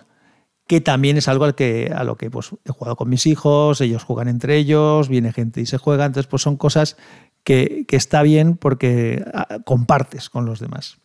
que 0.69 0.81
también 0.81 1.17
es 1.17 1.27
algo 1.27 1.45
al 1.45 1.55
que, 1.55 1.91
a 1.95 2.03
lo 2.03 2.15
que 2.15 2.29
pues, 2.29 2.51
he 2.63 2.71
jugado 2.71 2.95
con 2.95 3.09
mis 3.09 3.25
hijos, 3.25 3.81
ellos 3.81 4.03
juegan 4.03 4.27
entre 4.27 4.55
ellos, 4.55 5.09
viene 5.09 5.33
gente 5.33 5.61
y 5.61 5.65
se 5.65 5.79
juega, 5.79 6.05
entonces 6.05 6.29
pues 6.29 6.43
son 6.43 6.57
cosas 6.57 6.95
que, 7.43 7.87
está 7.89 8.21
bien 8.21 8.55
porque 8.55 9.25
ah, 9.33 9.57
compartes 9.65 10.29
con 10.29 10.45
los 10.45 10.59
demás. 10.59 10.99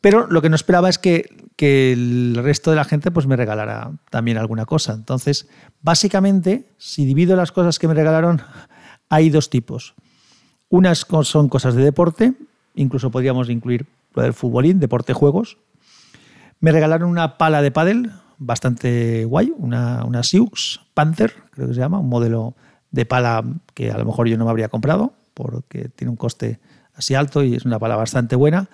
Pero 0.00 0.28
lo 0.28 0.40
que 0.40 0.50
no 0.50 0.54
esperaba 0.54 0.88
es 0.88 0.98
que, 0.98 1.28
el 1.58 2.36
resto 2.40 2.70
de 2.70 2.76
la 2.76 2.84
gente 2.84 3.10
pues, 3.10 3.26
me 3.26 3.34
regalara 3.34 3.90
también 4.08 4.38
alguna 4.38 4.66
cosa. 4.66 4.92
Entonces, 4.92 5.48
básicamente, 5.82 6.68
si 6.78 7.04
divido 7.04 7.34
las 7.34 7.50
cosas 7.50 7.80
que 7.80 7.88
me 7.88 7.94
regalaron, 7.94 8.40
hay 9.08 9.30
dos 9.30 9.50
tipos. 9.50 9.96
Unas 10.68 11.04
son 11.22 11.48
cosas 11.48 11.74
de 11.74 11.82
deporte, 11.82 12.34
incluso 12.76 13.10
podríamos 13.10 13.50
incluir 13.50 13.86
lo 14.14 14.22
del 14.22 14.32
futbolín, 14.32 14.78
deporte 14.78 15.12
juegos. 15.12 15.58
Me 16.60 16.70
regalaron 16.70 17.10
una 17.10 17.36
pala 17.36 17.62
de 17.62 17.72
pádel, 17.72 18.12
bastante 18.38 19.24
guay, 19.24 19.52
una, 19.56 20.04
una 20.04 20.22
Siux 20.22 20.80
Panther, 20.94 21.34
creo 21.50 21.68
que 21.68 21.74
se 21.74 21.80
llama, 21.80 21.98
un 21.98 22.08
modelo 22.08 22.54
de 22.90 23.04
pala 23.04 23.44
que 23.74 23.90
a 23.90 23.98
lo 23.98 24.04
mejor 24.04 24.28
yo 24.28 24.38
no 24.38 24.44
me 24.44 24.50
habría 24.50 24.68
comprado 24.68 25.12
porque 25.34 25.88
tiene 25.88 26.10
un 26.10 26.16
coste 26.16 26.58
así 26.94 27.14
alto 27.14 27.42
y 27.44 27.54
es 27.54 27.64
una 27.64 27.78
pala 27.78 27.96
bastante 27.96 28.36
buena. 28.36 28.68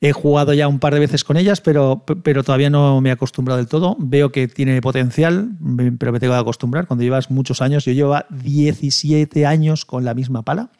He 0.00 0.12
jugado 0.12 0.52
ya 0.52 0.68
un 0.68 0.78
par 0.78 0.92
de 0.92 1.00
veces 1.00 1.24
con 1.24 1.38
ellas, 1.38 1.60
pero, 1.60 2.04
pero 2.22 2.44
todavía 2.44 2.68
no 2.68 3.00
me 3.00 3.08
he 3.08 3.12
acostumbrado 3.12 3.56
del 3.56 3.66
todo. 3.66 3.96
Veo 3.98 4.30
que 4.30 4.46
tiene 4.46 4.82
potencial, 4.82 5.50
pero 5.98 6.12
me 6.12 6.20
tengo 6.20 6.34
que 6.34 6.40
acostumbrar. 6.40 6.86
Cuando 6.86 7.02
llevas 7.02 7.30
muchos 7.30 7.62
años, 7.62 7.86
yo 7.86 7.92
llevo 7.92 8.18
17 8.28 9.46
años 9.46 9.86
con 9.86 10.04
la 10.04 10.12
misma 10.12 10.42
pala. 10.42 10.70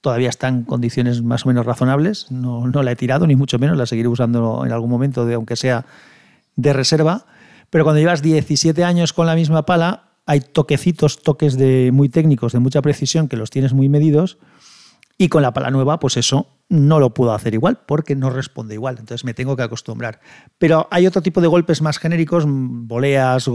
Todavía 0.00 0.28
está 0.28 0.48
en 0.48 0.64
condiciones 0.64 1.22
más 1.22 1.44
o 1.44 1.48
menos 1.48 1.66
razonables. 1.66 2.32
No, 2.32 2.66
no 2.66 2.82
la 2.82 2.92
he 2.92 2.96
tirado, 2.96 3.28
ni 3.28 3.36
mucho 3.36 3.60
menos. 3.60 3.76
La 3.76 3.86
seguiré 3.86 4.08
usando 4.08 4.64
en 4.66 4.72
algún 4.72 4.90
momento, 4.90 5.24
de, 5.24 5.34
aunque 5.34 5.54
sea 5.54 5.86
de 6.56 6.72
reserva. 6.72 7.26
Pero 7.70 7.84
cuando 7.84 8.00
llevas 8.00 8.22
17 8.22 8.84
años 8.84 9.12
con 9.12 9.26
la 9.26 9.34
misma 9.34 9.66
pala, 9.66 10.08
hay 10.26 10.40
toquecitos, 10.40 11.22
toques 11.22 11.56
de 11.56 11.90
muy 11.92 12.08
técnicos, 12.08 12.52
de 12.52 12.58
mucha 12.58 12.82
precisión, 12.82 13.28
que 13.28 13.36
los 13.36 13.50
tienes 13.50 13.72
muy 13.72 13.88
medidos. 13.88 14.38
Y 15.16 15.28
con 15.28 15.42
la 15.42 15.52
pala 15.52 15.70
nueva, 15.70 15.98
pues 15.98 16.16
eso 16.16 16.58
no 16.68 17.00
lo 17.00 17.14
puedo 17.14 17.32
hacer 17.32 17.54
igual 17.54 17.80
porque 17.86 18.14
no 18.14 18.30
responde 18.30 18.74
igual. 18.74 18.96
Entonces 18.98 19.24
me 19.24 19.34
tengo 19.34 19.56
que 19.56 19.62
acostumbrar. 19.62 20.20
Pero 20.58 20.86
hay 20.90 21.06
otro 21.06 21.22
tipo 21.22 21.40
de 21.40 21.48
golpes 21.48 21.82
más 21.82 21.98
genéricos, 21.98 22.44
voleas, 22.46 23.48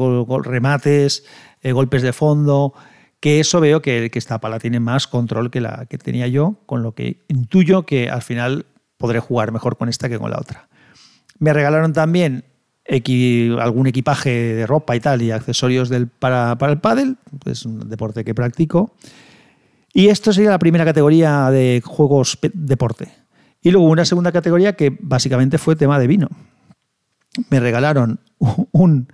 remates, 0.44 1.24
eh, 1.62 1.72
golpes 1.72 2.02
de 2.02 2.12
fondo, 2.12 2.74
que 3.20 3.40
eso 3.40 3.62
veo 3.62 3.82
que, 3.82 4.10
que, 4.12 4.20
esta 4.20 4.42
pala 4.42 4.60
tiene 4.60 4.80
más 4.80 5.08
control 5.08 5.52
que 5.52 5.62
la 5.62 5.86
que 5.86 5.98
tenía 5.98 6.28
yo, 6.28 6.58
con 6.66 6.84
lo 6.84 6.94
que 6.94 7.24
intuyo 7.30 7.86
que 7.86 8.10
al 8.10 8.22
final 8.22 8.66
podré 8.98 9.20
jugar 9.20 9.52
mejor 9.52 9.78
con 9.78 9.90
esta 9.90 10.10
que 10.10 10.20
con 10.20 10.32
la 10.32 10.40
otra. 10.40 10.68
Me 11.40 11.54
regalaron 11.54 11.94
también 11.94 12.46
algún 13.60 13.88
equipaje 13.88 14.30
de 14.30 14.68
ropa 14.68 14.96
y 14.96 15.00
tal 15.00 15.22
y 15.22 15.32
accesorios 15.32 15.90
para, 16.20 16.58
para 16.58 16.74
el 16.74 16.80
pádel, 16.80 17.18
es 17.46 17.66
un 17.66 17.90
deporte 17.90 18.24
que 18.24 18.36
practico. 18.36 18.96
Y 19.94 20.08
esto 20.08 20.34
sería 20.34 20.50
la 20.50 20.60
primera 20.60 20.86
categoría 20.86 21.50
de 21.52 21.82
juegos 21.86 22.38
deporte. 22.54 23.10
Y 23.62 23.72
luego 23.72 23.88
una 23.88 24.06
segunda 24.06 24.32
categoría 24.32 24.74
que 24.74 24.98
básicamente 25.00 25.58
fue 25.58 25.76
tema 25.76 26.00
de 26.00 26.08
vino. 26.08 26.30
Me 27.50 27.60
regalaron 27.60 28.20
un, 28.72 29.08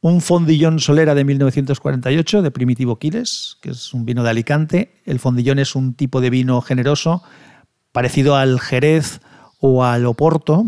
un 0.00 0.20
fondillón 0.20 0.78
solera 0.78 1.14
de 1.14 1.24
1948 1.24 2.42
de 2.42 2.50
Primitivo 2.50 2.98
Quiles, 2.98 3.58
que 3.60 3.70
es 3.70 3.92
un 3.92 4.06
vino 4.06 4.22
de 4.22 4.30
Alicante. 4.30 5.00
El 5.04 5.18
fondillón 5.18 5.58
es 5.58 5.76
un 5.76 5.94
tipo 5.94 6.20
de 6.20 6.30
vino 6.30 6.60
generoso, 6.60 7.22
parecido 7.92 8.36
al 8.36 8.58
Jerez 8.60 9.20
o 9.60 9.84
al 9.84 10.06
Oporto, 10.06 10.66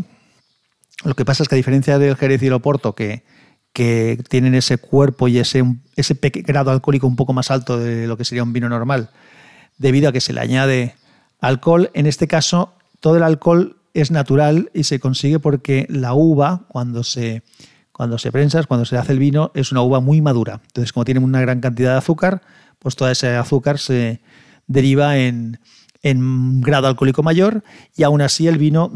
lo 1.05 1.15
que 1.15 1.25
pasa 1.25 1.43
es 1.43 1.49
que 1.49 1.55
a 1.55 1.57
diferencia 1.57 1.99
del 1.99 2.17
Jerez 2.17 2.43
y 2.43 2.47
el 2.47 2.53
Oporto, 2.53 2.95
que, 2.95 3.25
que 3.73 4.23
tienen 4.29 4.55
ese 4.55 4.79
cuerpo 4.79 5.29
y 5.29 5.39
ese, 5.39 5.65
ese 5.97 6.19
grado 6.23 6.71
alcohólico 6.71 7.07
un 7.07 7.17
poco 7.17 7.33
más 7.33 7.51
alto 7.51 7.79
de 7.79 8.07
lo 8.07 8.17
que 8.17 8.25
sería 8.25 8.43
un 8.43 8.53
vino 8.53 8.69
normal, 8.69 9.11
debido 9.79 10.09
a 10.09 10.13
que 10.13 10.21
se 10.21 10.33
le 10.33 10.41
añade 10.41 10.95
alcohol, 11.41 11.91
en 11.95 12.07
este 12.07 12.29
caso 12.29 12.75
todo 13.01 13.17
el 13.17 13.23
alcohol 13.23 13.77
es 13.93 14.11
natural 14.11 14.71
y 14.73 14.85
se 14.85 14.99
consigue 14.99 15.39
porque 15.39 15.87
la 15.89 16.15
uva, 16.15 16.63
cuando 16.69 17.05
se, 17.05 17.43
cuando 17.93 18.19
se 18.19 18.33
prensa, 18.33 18.63
cuando 18.65 18.85
se 18.85 18.97
hace 18.97 19.13
el 19.13 19.19
vino, 19.19 19.53
es 19.55 19.73
una 19.73 19.83
uva 19.83 20.01
muy 20.01 20.21
madura. 20.21 20.61
Entonces, 20.67 20.93
como 20.93 21.05
tiene 21.05 21.21
una 21.21 21.41
gran 21.41 21.61
cantidad 21.61 21.93
de 21.93 21.99
azúcar, 21.99 22.43
pues 22.79 22.97
toda 22.97 23.13
ese 23.13 23.37
azúcar 23.37 23.79
se 23.79 24.21
deriva 24.67 25.19
en, 25.19 25.61
en 26.03 26.61
grado 26.61 26.89
alcohólico 26.89 27.23
mayor 27.23 27.63
y 27.97 28.03
aún 28.03 28.21
así 28.21 28.49
el 28.49 28.59
vino 28.59 28.91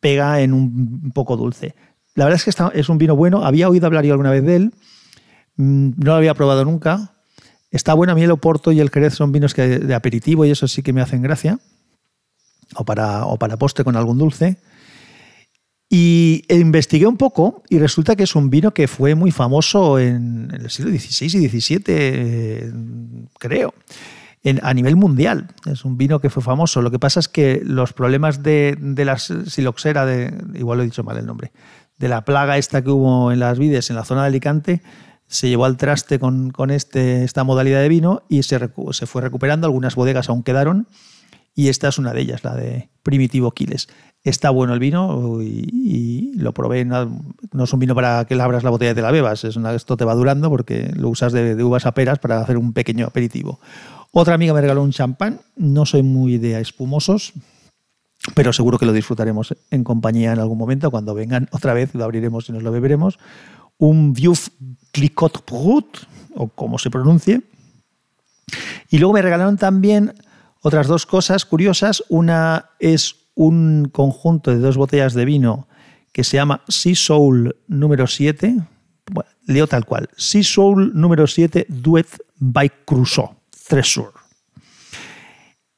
pega 0.00 0.40
en 0.40 0.52
un 0.52 1.10
poco 1.14 1.36
dulce. 1.36 1.74
La 2.14 2.24
verdad 2.24 2.40
es 2.44 2.56
que 2.56 2.78
es 2.78 2.88
un 2.88 2.98
vino 2.98 3.14
bueno. 3.14 3.44
Había 3.44 3.68
oído 3.68 3.86
hablar 3.86 4.04
yo 4.04 4.12
alguna 4.12 4.30
vez 4.30 4.44
de 4.44 4.56
él. 4.56 4.72
Mm, 5.56 5.90
no 5.96 6.12
lo 6.12 6.14
había 6.14 6.34
probado 6.34 6.64
nunca. 6.64 7.14
Está 7.70 7.94
bueno. 7.94 8.12
A 8.12 8.16
mí 8.16 8.22
el 8.22 8.30
Oporto 8.30 8.72
y 8.72 8.80
el 8.80 8.90
Jerez 8.90 9.14
son 9.14 9.30
vinos 9.30 9.54
que 9.54 9.78
de 9.78 9.94
aperitivo 9.94 10.44
y 10.44 10.50
eso 10.50 10.66
sí 10.66 10.82
que 10.82 10.92
me 10.92 11.00
hacen 11.00 11.22
gracia. 11.22 11.60
O 12.74 12.84
para, 12.84 13.24
o 13.26 13.38
para 13.38 13.56
postre 13.56 13.84
con 13.84 13.96
algún 13.96 14.18
dulce. 14.18 14.58
Y 15.90 16.44
investigué 16.50 17.06
un 17.06 17.16
poco 17.16 17.62
y 17.70 17.78
resulta 17.78 18.14
que 18.14 18.24
es 18.24 18.34
un 18.34 18.50
vino 18.50 18.74
que 18.74 18.88
fue 18.88 19.14
muy 19.14 19.30
famoso 19.30 19.98
en, 19.98 20.50
el 20.52 20.68
siglo 20.70 20.90
XVI 20.90 21.44
y 21.44 21.48
XVII, 21.48 21.78
creo, 23.38 23.72
a 24.62 24.74
nivel 24.74 24.96
mundial. 24.96 25.48
Es 25.66 25.84
un 25.84 25.96
vino 25.96 26.20
que 26.20 26.30
fue 26.30 26.42
famoso. 26.42 26.82
Lo 26.82 26.90
que 26.90 26.98
pasa 26.98 27.20
es 27.20 27.28
que 27.28 27.60
los 27.64 27.92
problemas 27.92 28.42
de, 28.42 28.76
de 28.80 29.04
la 29.04 29.18
siloxera, 29.18 30.06
de, 30.06 30.32
igual 30.54 30.78
lo 30.78 30.84
he 30.84 30.86
dicho 30.86 31.04
mal 31.04 31.18
el 31.18 31.26
nombre, 31.26 31.52
de 31.98 32.08
la 32.08 32.24
plaga 32.24 32.58
esta 32.58 32.82
que 32.82 32.90
hubo 32.90 33.32
en 33.32 33.40
las 33.40 33.58
vides 33.58 33.90
en 33.90 33.96
la 33.96 34.04
zona 34.04 34.22
de 34.22 34.28
Alicante, 34.28 34.82
se 35.26 35.48
llevó 35.48 35.66
al 35.66 35.76
traste 35.76 36.18
con, 36.18 36.52
este, 36.70 37.24
esta 37.24 37.44
modalidad 37.44 37.80
de 37.80 37.88
vino 37.88 38.22
y 38.28 38.42
se, 38.42 38.58
se, 38.92 39.06
fue 39.06 39.22
recuperando. 39.22 39.66
Algunas 39.66 39.94
bodegas 39.94 40.28
aún 40.28 40.42
quedaron 40.42 40.88
y 41.54 41.68
esta 41.68 41.88
es 41.88 41.98
una 41.98 42.12
de 42.12 42.22
ellas, 42.22 42.44
la 42.44 42.54
de 42.54 42.88
Primitivo 43.02 43.50
Quiles. 43.52 43.88
Está 44.22 44.50
bueno 44.50 44.72
el 44.74 44.80
vino 44.80 45.40
y, 45.42 46.32
lo 46.36 46.54
probé. 46.54 46.84
No, 46.84 47.10
es 47.62 47.72
un 47.72 47.80
vino 47.80 47.94
para 47.94 48.24
que 48.24 48.36
le 48.36 48.42
abras 48.42 48.64
la 48.64 48.70
botella 48.70 48.92
y 48.92 48.94
te 48.94 49.02
la 49.02 49.10
bebas. 49.10 49.44
Es 49.44 49.56
una, 49.56 49.74
esto 49.74 49.96
te 49.96 50.04
va 50.04 50.14
durando 50.14 50.48
porque 50.50 50.92
lo 50.96 51.08
usas 51.08 51.32
de, 51.32 51.54
de 51.54 51.64
uvas 51.64 51.84
a 51.84 51.92
peras 51.92 52.18
para 52.18 52.40
hacer 52.40 52.56
un 52.56 52.72
pequeño 52.72 53.06
aperitivo. 53.06 53.60
Otra 54.12 54.34
amiga 54.34 54.54
me 54.54 54.60
regaló 54.60 54.82
un 54.82 54.92
champán. 54.92 55.40
No 55.56 55.86
soy 55.86 56.02
muy 56.02 56.38
de 56.38 56.60
espumosos, 56.60 57.32
pero 58.34 58.52
seguro 58.52 58.78
que 58.78 58.86
lo 58.86 58.92
disfrutaremos 58.92 59.54
en 59.70 59.84
compañía 59.84 60.32
en 60.32 60.38
algún 60.38 60.58
momento. 60.58 60.90
Cuando 60.90 61.14
vengan 61.14 61.48
otra 61.52 61.74
vez 61.74 61.94
lo 61.94 62.04
abriremos 62.04 62.48
y 62.48 62.52
nos 62.52 62.62
lo 62.62 62.72
beberemos. 62.72 63.18
Un 63.76 64.12
Vieux 64.12 64.50
Clicot 64.92 65.44
Brut, 65.46 65.98
o 66.34 66.48
como 66.48 66.78
se 66.78 66.90
pronuncie. 66.90 67.42
Y 68.90 68.98
luego 68.98 69.14
me 69.14 69.22
regalaron 69.22 69.56
también 69.56 70.14
otras 70.62 70.86
dos 70.86 71.06
cosas 71.06 71.44
curiosas. 71.44 72.02
Una 72.08 72.70
es 72.80 73.16
un 73.34 73.88
conjunto 73.92 74.50
de 74.50 74.58
dos 74.58 74.76
botellas 74.76 75.14
de 75.14 75.24
vino 75.24 75.68
que 76.12 76.24
se 76.24 76.38
llama 76.38 76.62
Sea 76.66 76.96
Soul 76.96 77.54
número 77.68 78.06
7. 78.06 78.56
leo 79.46 79.66
tal 79.66 79.84
cual. 79.84 80.08
Sea 80.16 80.42
Soul 80.42 80.92
número 80.94 81.26
7 81.26 81.66
Duet 81.68 82.08
by 82.38 82.70
Crusoe. 82.84 83.37
Tresur. 83.68 84.12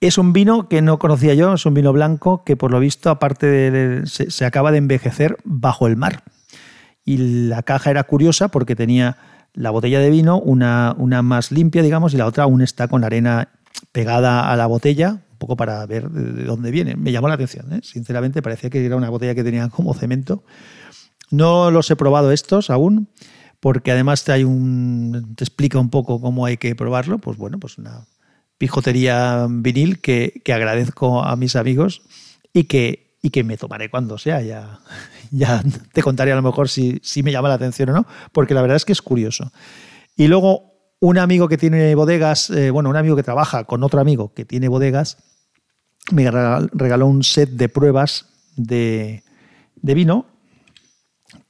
Es 0.00 0.16
un 0.16 0.32
vino 0.32 0.68
que 0.68 0.80
no 0.80 0.98
conocía 0.98 1.34
yo, 1.34 1.52
es 1.52 1.66
un 1.66 1.74
vino 1.74 1.92
blanco 1.92 2.42
que 2.44 2.56
por 2.56 2.70
lo 2.70 2.80
visto, 2.80 3.10
aparte 3.10 3.46
de, 3.46 4.06
se, 4.06 4.44
acaba 4.46 4.72
de 4.72 4.78
envejecer 4.78 5.36
bajo 5.44 5.86
el 5.86 5.96
mar. 5.96 6.22
Y 7.04 7.48
la 7.48 7.62
caja 7.62 7.90
era 7.90 8.04
curiosa 8.04 8.48
porque 8.48 8.74
tenía 8.74 9.18
la 9.52 9.70
botella 9.70 10.00
de 10.00 10.08
vino, 10.08 10.38
una, 10.38 10.94
una 10.96 11.20
más 11.20 11.52
limpia, 11.52 11.82
digamos, 11.82 12.14
y 12.14 12.16
la 12.16 12.26
otra 12.26 12.44
aún 12.44 12.62
está 12.62 12.88
con 12.88 13.02
la 13.02 13.08
arena 13.08 13.48
pegada 13.92 14.50
a 14.50 14.56
la 14.56 14.66
botella, 14.66 15.18
un 15.32 15.38
poco 15.38 15.56
para 15.56 15.84
ver 15.84 16.08
de 16.08 16.44
dónde 16.44 16.70
viene. 16.70 16.96
Me 16.96 17.12
llamó 17.12 17.28
la 17.28 17.34
atención, 17.34 17.70
¿eh? 17.72 17.80
sinceramente, 17.82 18.40
parecía 18.40 18.70
que 18.70 18.84
era 18.84 18.96
una 18.96 19.10
botella 19.10 19.34
que 19.34 19.44
tenía 19.44 19.68
como 19.68 19.92
cemento. 19.92 20.44
No 21.30 21.70
los 21.70 21.90
he 21.90 21.96
probado 21.96 22.32
estos 22.32 22.70
aún, 22.70 23.08
porque 23.60 23.92
además 23.92 24.24
te, 24.24 24.32
hay 24.32 24.44
un, 24.44 25.34
te 25.36 25.44
explica 25.44 25.78
un 25.78 25.90
poco 25.90 26.20
cómo 26.20 26.46
hay 26.46 26.56
que 26.56 26.74
probarlo. 26.74 27.18
Pues 27.18 27.36
bueno, 27.36 27.58
pues 27.58 27.78
una 27.78 28.06
pijotería 28.58 29.46
vinil 29.48 30.00
que, 30.00 30.42
agradezco 30.52 31.22
a 31.22 31.36
mis 31.36 31.56
amigos 31.56 32.02
y 32.52 32.64
que, 32.64 33.16
y 33.22 33.30
que 33.30 33.44
me 33.44 33.56
tomaré 33.56 33.90
cuando 33.90 34.18
sea. 34.18 34.42
Ya, 34.42 34.80
ya 35.30 35.62
te 35.92 36.02
contaré 36.02 36.32
a 36.32 36.36
lo 36.36 36.42
mejor 36.42 36.68
si, 36.68 37.00
si 37.02 37.22
me 37.22 37.32
llama 37.32 37.48
la 37.48 37.54
atención 37.54 37.90
o 37.90 37.92
no, 37.92 38.06
porque 38.32 38.54
la 38.54 38.62
verdad 38.62 38.76
es 38.76 38.84
que 38.84 38.92
es 38.92 39.02
curioso. 39.02 39.52
Y 40.16 40.28
luego 40.28 40.70
un 41.00 41.18
amigo 41.18 41.48
que 41.48 41.56
tiene 41.56 41.94
bodegas, 41.94 42.50
eh, 42.50 42.70
bueno, 42.70 42.90
un 42.90 42.96
amigo 42.96 43.16
que 43.16 43.22
trabaja 43.22 43.64
con 43.64 43.82
otro 43.82 44.00
amigo 44.00 44.32
que 44.34 44.44
tiene 44.44 44.68
bodegas, 44.68 45.16
me 46.12 46.30
regaló 46.30 47.06
un 47.06 47.22
set 47.22 47.50
de 47.50 47.68
pruebas 47.68 48.26
de, 48.56 49.22
vino, 49.82 50.26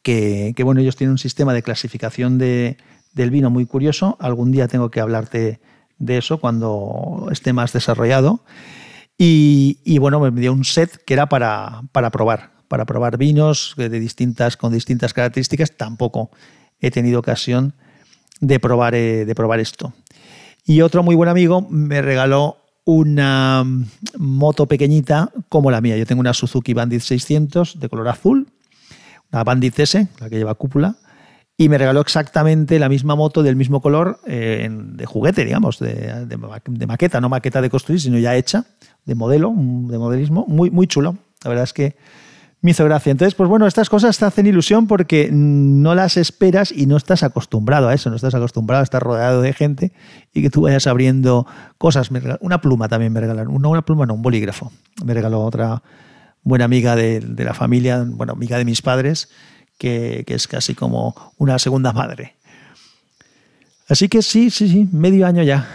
que, 0.03 0.55
bueno, 0.65 0.81
ellos 0.81 0.97
tienen 0.97 1.13
un 1.13 1.19
sistema 1.19 1.53
de 1.53 1.63
clasificación 1.63 2.39
de, 2.39 2.77
del 3.13 3.31
vino 3.31 3.51
muy 3.51 3.67
curioso. 3.67 4.17
Algún 4.21 4.53
día 4.53 4.69
tengo 4.69 4.91
que 4.91 5.01
hablarte 5.01 5.61
de 5.99 6.19
eso 6.19 6.39
cuando 6.39 7.29
esté 7.31 7.53
más 7.53 7.73
desarrollado. 7.73 8.45
Y, 9.19 9.99
bueno, 9.99 10.19
me 10.19 10.41
dio 10.41 10.53
un 10.53 10.65
set 10.65 11.05
que 11.05 11.13
era 11.13 11.29
para, 11.29 11.83
para 11.93 12.11
probar, 12.11 12.53
para 12.69 12.87
probar 12.87 13.19
vinos 13.19 13.75
de 13.77 13.91
distintas, 13.91 14.57
con 14.57 14.73
distintas 14.73 15.13
características. 15.13 15.77
Tampoco 15.77 16.31
he 16.81 16.91
tenido 16.91 17.19
ocasión 17.21 17.75
de 18.41 18.59
probar, 18.59 18.95
eh, 18.95 19.27
de 19.27 19.35
probar 19.35 19.61
esto. 19.61 19.93
Y 20.65 20.81
otro 20.81 21.03
muy 21.03 21.15
buen 21.17 21.29
amigo 21.29 21.67
me 21.69 22.01
regaló 22.01 22.57
una 22.85 23.65
moto 24.19 24.67
pequeñita 24.67 25.31
como 25.49 25.71
la 25.71 25.81
mía. 25.81 25.97
Yo 25.97 26.07
tengo 26.07 26.21
una 26.21 26.35
Suzuki 26.35 26.75
Bandit 26.75 27.03
600 27.03 27.79
de 27.79 27.89
color 27.89 28.09
azul, 28.09 28.50
una 29.33 29.45
Bandit 29.45 29.79
S, 29.79 30.09
la 30.21 30.29
que 30.29 30.37
lleva 30.37 30.55
cúpula, 30.55 30.97
y 31.57 31.69
me 31.69 31.77
regaló 31.77 32.01
exactamente 32.01 32.79
la 32.79 32.89
misma 32.89 33.15
moto 33.17 33.43
del 33.43 33.55
mismo 33.55 33.83
color 33.83 34.19
eh, 34.27 34.67
de 34.71 35.05
juguete, 35.05 35.45
digamos, 35.45 35.79
de, 35.79 36.37
maqueta, 36.87 37.21
no 37.21 37.29
maqueta 37.29 37.61
de 37.61 37.69
construir, 37.69 38.01
sino 38.01 38.19
ya 38.19 38.35
hecha, 38.35 38.65
de 39.05 39.15
modelo, 39.15 39.53
de 39.55 39.99
modelismo, 39.99 40.47
muy, 40.49 40.71
muy 40.71 40.87
chulo. 40.87 41.17
La 41.45 41.51
verdad 41.51 41.65
es 41.65 41.75
que 41.75 41.97
me 42.63 42.71
hizo 42.71 42.85
gracia. 42.87 43.11
Entonces, 43.11 43.35
pues 43.35 43.49
bueno, 43.49 43.67
estas 43.67 43.91
cosas 43.91 44.17
te 44.19 44.25
hacen 44.25 44.47
ilusión 44.47 44.87
porque 44.87 45.29
no 45.31 45.95
las 45.95 46.17
esperas 46.17 46.73
y 46.73 46.87
no 46.87 46.97
estás 46.97 47.23
acostumbrado 47.23 47.89
a 47.89 47.95
eso, 47.95 48.09
no 48.09 48.17
estás 48.17 48.35
acostumbrado 48.35 48.81
a 48.81 48.85
estar 48.85 49.03
rodeado 49.03 49.43
de 49.43 49.53
gente 49.53 49.93
y 50.33 50.41
que 50.41 50.49
tú 50.49 50.63
vayas 50.63 50.87
abriendo 50.87 51.47
cosas. 51.77 52.11
Una 52.41 52.61
pluma 52.63 52.89
también 52.89 53.13
me 53.13 53.21
regalaron, 53.21 53.55
una, 53.55 53.69
una 53.69 53.83
pluma 53.83 54.07
no, 54.07 54.15
un 54.15 54.23
bolígrafo. 54.23 54.73
Me 55.05 55.13
regaló 55.15 55.43
otra 55.43 55.83
buena 56.43 56.65
amiga 56.65 56.97
de, 56.97 57.21
la 57.39 57.55
familia, 57.55 58.05
bueno, 58.07 58.33
amiga 58.33 58.59
de 58.59 58.65
mis 58.65 58.83
padres, 58.83 59.29
que, 59.79 60.25
es 60.27 60.49
casi 60.49 60.75
como 60.75 61.15
una 61.39 61.59
segunda 61.59 61.93
madre. 61.93 62.37
Así 63.89 64.09
que 64.09 64.23
sí, 64.23 64.51
sí, 64.51 64.69
sí, 64.69 64.89
medio 64.93 65.27
año 65.27 65.43
ya. 65.43 65.69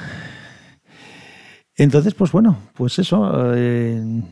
Entonces, 1.76 2.14
pues 2.14 2.32
bueno, 2.32 2.58
pues 2.74 3.00
eso. 3.00 3.54
Eh, 3.56 4.24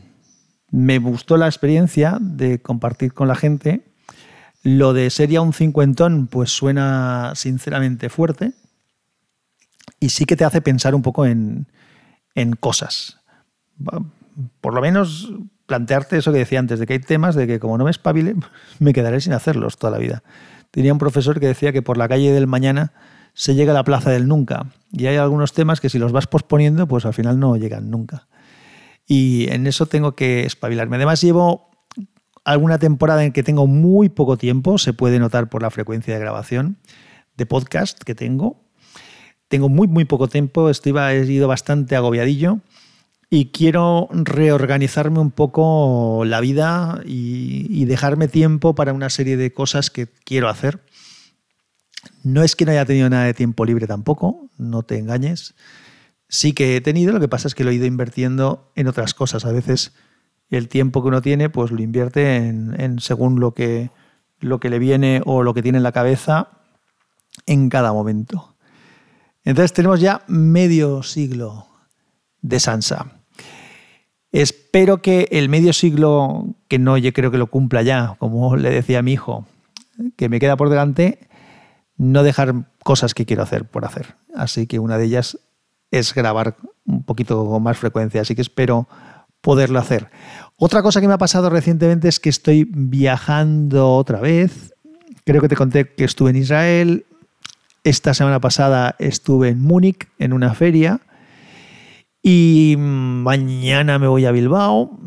me 0.72 0.98
gustó 0.98 1.38
la 1.38 1.46
experiencia 1.46 2.18
de 2.20 2.62
compartir 2.62 3.14
con 3.14 3.28
la 3.28 3.36
gente. 3.36 3.84
Lo 4.64 4.94
de 4.94 5.10
sería 5.10 5.42
un 5.42 5.54
cincuentón, 5.54 6.28
pues 6.28 6.50
suena 6.50 7.34
sinceramente 7.36 8.10
fuerte. 8.10 8.54
Y 10.00 10.10
sí 10.10 10.26
que 10.26 10.36
te 10.36 10.46
hace 10.46 10.62
pensar 10.62 10.96
un 10.96 11.02
poco 11.02 11.26
en 11.26 11.68
cosas. 12.60 13.20
Por 14.62 14.74
lo 14.74 14.82
menos 14.82 15.30
plantearte 15.66 16.18
eso 16.18 16.32
que 16.32 16.40
decía 16.40 16.60
antes, 16.60 16.80
de 16.80 16.86
que 16.86 16.94
hay 16.94 17.00
temas 17.00 17.36
de 17.36 17.48
que 17.48 17.60
como 17.60 17.78
no 17.78 17.86
me 17.86 17.92
espabile, 17.92 18.36
me 18.80 18.94
quedaré 18.94 19.22
sin 19.22 19.34
hacerlos 19.34 19.78
toda 19.78 19.92
la 19.92 19.98
vida. 19.98 20.24
Tenía 20.72 20.94
un 20.94 21.00
profesor 21.00 21.40
que 21.40 21.48
decía 21.48 21.72
que 21.72 21.82
por 21.82 21.98
la 21.98 22.08
calle 22.08 22.32
del 22.32 22.48
mañana 22.48 22.94
se 23.34 23.56
llega 23.56 23.72
a 23.72 23.76
la 23.76 23.84
plaza 23.84 24.12
del 24.12 24.28
nunca. 24.28 24.68
Y 24.92 25.08
hay 25.08 25.18
algunos 25.18 25.54
temas 25.54 25.82
que 25.82 25.90
si 25.90 26.00
los 26.00 26.12
vas 26.12 26.28
posponiendo, 26.28 26.88
pues 26.88 27.06
al 27.06 27.14
final 27.14 27.40
no 27.40 27.56
llegan 27.58 27.90
nunca. 27.90 28.28
Y 29.06 29.52
en 29.52 29.68
eso 29.68 29.86
tengo 29.86 30.16
que 30.16 30.46
espabilarme. 30.46 30.96
Además 30.96 31.22
llevo 31.22 31.72
alguna 32.46 32.78
temporada 32.78 33.24
en 33.24 33.32
que 33.32 33.44
tengo 33.44 33.68
muy 33.68 34.10
poco 34.10 34.38
tiempo, 34.38 34.78
se 34.78 34.94
puede 34.94 35.20
notar 35.20 35.50
por 35.50 35.62
la 35.62 35.72
frecuencia 35.72 36.14
de 36.14 36.20
grabación 36.20 36.78
de 37.38 37.46
podcast 37.46 38.02
que 38.04 38.16
tengo. 38.16 38.64
Tengo 39.48 39.70
muy, 39.70 39.88
muy 39.88 40.06
poco 40.06 40.28
tiempo, 40.28 40.70
estoy, 40.70 40.94
he 40.98 41.26
ido 41.26 41.48
bastante 41.48 41.96
agobiadillo 41.96 42.62
y 43.36 43.46
quiero 43.46 44.10
reorganizarme 44.12 45.18
un 45.18 45.32
poco 45.32 46.22
la 46.24 46.40
vida 46.40 47.02
y, 47.04 47.84
dejarme 47.86 48.28
tiempo 48.28 48.76
para 48.76 48.94
una 48.94 49.10
serie 49.10 49.38
de 49.38 49.52
cosas 49.52 49.90
que 49.90 50.06
quiero 50.24 50.50
hacer. 50.50 50.84
No 52.22 52.44
es 52.44 52.56
que 52.56 52.64
no 52.64 52.74
haya 52.74 52.86
tenido 52.86 53.10
nada 53.10 53.24
de 53.24 53.34
tiempo 53.34 53.66
libre 53.66 53.88
tampoco, 53.88 54.52
no 54.60 54.84
te 54.84 55.00
engañes. 55.00 55.56
Sí 56.30 56.54
que 56.54 56.76
he 56.76 56.82
tenido, 56.82 57.12
lo 57.12 57.20
que 57.20 57.28
pasa 57.28 57.48
es 57.48 57.56
que 57.56 57.64
lo 57.64 57.72
he 57.72 57.74
ido 57.74 57.88
invirtiendo 57.88 58.72
en 58.76 58.86
otras 58.86 59.16
cosas. 59.16 59.46
A 59.46 59.52
veces 59.52 59.94
el 60.52 60.70
tiempo 60.70 61.02
que 61.02 61.08
uno 61.08 61.24
tiene, 61.24 61.50
pues 61.50 61.72
lo 61.72 61.82
invierte 61.82 62.36
en, 62.36 63.00
según 63.00 63.40
lo 63.40 63.56
que, 63.56 63.90
lo 64.42 64.60
que 64.60 64.70
le 64.70 64.78
viene 64.78 65.24
o 65.26 65.42
lo 65.42 65.56
que 65.56 65.64
tiene 65.64 65.80
en 65.80 65.84
la 65.84 65.92
cabeza 65.92 66.50
en 67.48 67.70
cada 67.70 67.94
momento. 67.94 68.56
Entonces 69.44 69.74
tenemos 69.74 70.00
ya 70.02 70.24
medio 70.28 71.02
siglo 71.02 71.66
de 72.44 72.60
Sansa. 72.60 73.23
Espero 74.34 75.00
que 75.00 75.28
el 75.32 75.48
medio 75.48 75.74
siglo, 75.74 76.48
que 76.68 76.80
no 76.80 76.98
yo 76.98 77.14
creo 77.14 77.30
que 77.30 77.38
lo 77.38 77.48
cumpla 77.48 77.84
ya, 77.84 78.16
como 78.18 78.56
le 78.56 78.72
decía 78.72 79.00
a 79.00 79.02
mi 79.04 79.14
hijo, 79.14 79.46
que 80.16 80.28
me 80.28 80.40
queda 80.40 80.58
por 80.58 80.70
delante, 80.70 81.20
no 81.98 82.24
dejar 82.24 82.66
cosas 82.84 83.14
que 83.14 83.28
quiero 83.28 83.44
hacer 83.44 83.66
por 83.66 83.86
hacer. 83.86 84.16
Así 84.36 84.66
que 84.66 84.80
una 84.80 84.98
de 84.98 85.06
ellas 85.06 85.38
es 85.92 86.16
grabar 86.16 86.58
un 86.86 87.04
poquito 87.04 87.46
con 87.46 87.62
más 87.62 87.78
frecuencia, 87.78 88.22
así 88.22 88.34
que 88.34 88.42
espero 88.42 88.88
poderlo 89.42 89.78
hacer. 89.78 90.10
Otra 90.58 90.82
cosa 90.82 91.00
que 91.00 91.08
me 91.08 91.14
ha 91.14 91.20
pasado 91.20 91.52
recientemente 91.52 92.08
es 92.08 92.20
que 92.20 92.30
estoy 92.30 92.68
viajando 92.68 93.94
otra 93.96 94.20
vez. 94.20 94.74
Creo 95.26 95.42
que 95.42 95.50
te 95.50 95.56
conté 95.56 95.94
que 95.94 96.06
estuve 96.06 96.32
en 96.32 96.38
Israel. 96.38 97.06
Esta 97.84 98.16
semana 98.16 98.40
pasada 98.40 98.96
estuve 98.98 99.50
en 99.50 99.62
Múnich 99.62 100.08
en 100.18 100.34
una 100.34 100.56
feria. 100.56 101.02
Y 102.26 102.76
mañana 102.78 104.00
me 104.00 104.08
voy 104.08 104.26
a 104.26 104.32
Bilbao, 104.32 104.98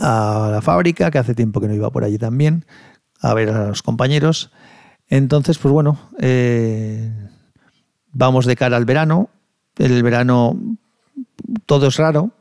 a 0.00 0.48
la 0.50 0.60
fábrica, 0.60 1.12
que 1.12 1.18
hace 1.18 1.34
tiempo 1.34 1.60
que 1.60 1.68
no 1.68 1.74
iba 1.74 1.92
por 1.92 2.02
allí 2.02 2.18
también, 2.18 2.66
a 3.22 3.34
ver 3.34 3.50
a 3.50 3.68
los 3.68 3.82
compañeros. 3.82 4.50
Entonces, 5.08 5.58
pues 5.58 5.72
bueno, 5.72 5.98
eh, 6.18 7.10
vamos 8.12 8.46
de 8.46 8.56
cara 8.56 8.76
al 8.76 8.84
verano. 8.84 9.30
El 9.76 10.02
verano 10.02 10.58
todo 11.66 11.86
es 11.86 11.96
raro, 11.96 12.32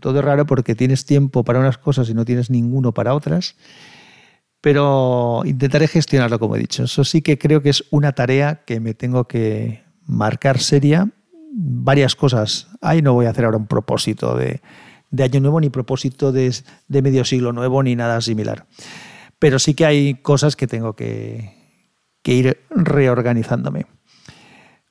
todo 0.00 0.18
es 0.18 0.24
raro 0.24 0.44
porque 0.46 0.74
tienes 0.74 1.06
tiempo 1.06 1.44
para 1.44 1.60
unas 1.60 1.78
cosas 1.78 2.08
y 2.10 2.14
no 2.14 2.24
tienes 2.24 2.50
ninguno 2.50 2.92
para 2.92 3.14
otras, 3.14 3.54
pero 4.60 5.42
intentaré 5.44 5.86
gestionarlo 5.86 6.40
como 6.40 6.56
he 6.56 6.58
dicho. 6.58 6.84
Eso 6.84 7.04
sí 7.04 7.22
que 7.22 7.38
creo 7.38 7.62
que 7.62 7.70
es 7.70 7.84
una 7.90 8.12
tarea 8.12 8.64
que 8.64 8.80
me 8.80 8.94
tengo 8.94 9.28
que 9.28 9.84
marcar 10.06 10.58
seria. 10.58 11.08
Varias 11.58 12.14
cosas 12.16 12.68
hay, 12.82 13.00
no 13.00 13.14
voy 13.14 13.26
a 13.26 13.30
hacer 13.30 13.46
ahora 13.46 13.56
un 13.56 13.66
propósito 13.66 14.36
de, 14.36 14.60
año 15.18 15.40
nuevo, 15.40 15.58
ni 15.60 15.70
propósito 15.70 16.32
de, 16.32 16.54
de, 16.88 17.02
medio 17.02 17.24
siglo 17.24 17.52
nuevo, 17.52 17.82
ni 17.82 17.96
nada 17.96 18.20
similar. 18.20 18.66
Pero 19.38 19.58
sí 19.58 19.72
que 19.72 19.86
hay 19.86 20.14
cosas 20.16 20.54
que 20.54 20.66
tengo 20.66 20.94
que, 20.94 21.54
que 22.22 22.34
ir 22.34 22.58
reorganizándome. 22.68 23.86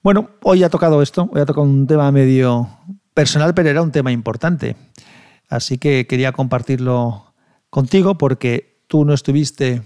Bueno, 0.01 0.29
hoy 0.41 0.63
ha 0.63 0.69
tocado 0.69 1.01
esto, 1.01 1.29
hoy 1.33 1.41
ha 1.41 1.45
tocado 1.45 1.67
un 1.67 1.85
tema 1.85 2.11
medio 2.11 2.69
personal, 3.13 3.53
pero 3.53 3.69
era 3.69 3.81
un 3.81 3.91
tema 3.91 4.11
importante. 4.11 4.75
Así 5.49 5.77
que 5.77 6.07
quería 6.07 6.31
compartirlo 6.31 7.33
contigo 7.69 8.17
porque 8.17 8.83
tú 8.87 9.05
no 9.05 9.13
estuviste 9.13 9.81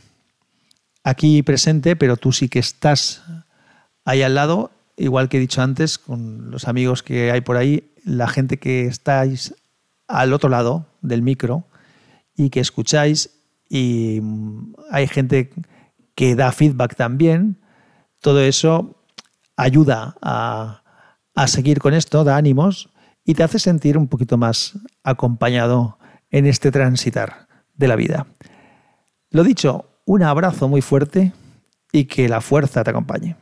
aquí 1.03 1.41
presente, 1.43 1.95
pero 1.95 2.17
tú 2.17 2.31
sí 2.31 2.49
que 2.49 2.59
estás 2.59 3.23
ahí 4.05 4.21
al 4.21 4.35
lado, 4.35 4.71
igual 4.99 5.29
que 5.29 5.37
he 5.37 5.39
dicho 5.39 5.61
antes, 5.61 5.97
con 5.97 6.51
los 6.51 6.67
amigos 6.67 7.01
que 7.01 7.31
hay 7.31 7.41
por 7.41 7.57
ahí, 7.57 7.91
la 8.03 8.27
gente 8.27 8.57
que 8.57 8.85
estáis 8.85 9.55
al 10.07 10.33
otro 10.33 10.49
lado 10.49 10.87
del 11.01 11.21
micro 11.21 11.65
y 12.35 12.49
que 12.49 12.59
escucháis 12.59 13.31
y 13.69 14.21
hay 14.91 15.07
gente 15.07 15.51
que 16.15 16.35
da 16.35 16.51
feedback 16.51 16.95
también. 16.95 17.59
Todo 18.19 18.41
eso 18.41 19.03
ayuda 19.55 20.15
a, 20.21 20.83
a 21.35 21.47
seguir 21.47 21.79
con 21.79 21.93
esto, 21.93 22.23
da 22.23 22.35
ánimos 22.35 22.89
y 23.23 23.35
te 23.35 23.43
hace 23.43 23.59
sentir 23.59 23.97
un 23.97 24.07
poquito 24.07 24.37
más 24.37 24.77
acompañado 25.03 25.97
en 26.29 26.45
este 26.45 26.71
transitar 26.71 27.47
de 27.75 27.87
la 27.87 27.95
vida. 27.95 28.27
Lo 29.31 29.43
dicho, 29.43 29.85
un 30.05 30.23
abrazo 30.23 30.67
muy 30.67 30.81
fuerte 30.81 31.31
y 31.91 32.05
que 32.05 32.27
la 32.27 32.41
fuerza 32.41 32.83
te 32.83 32.89
acompañe. 32.89 33.35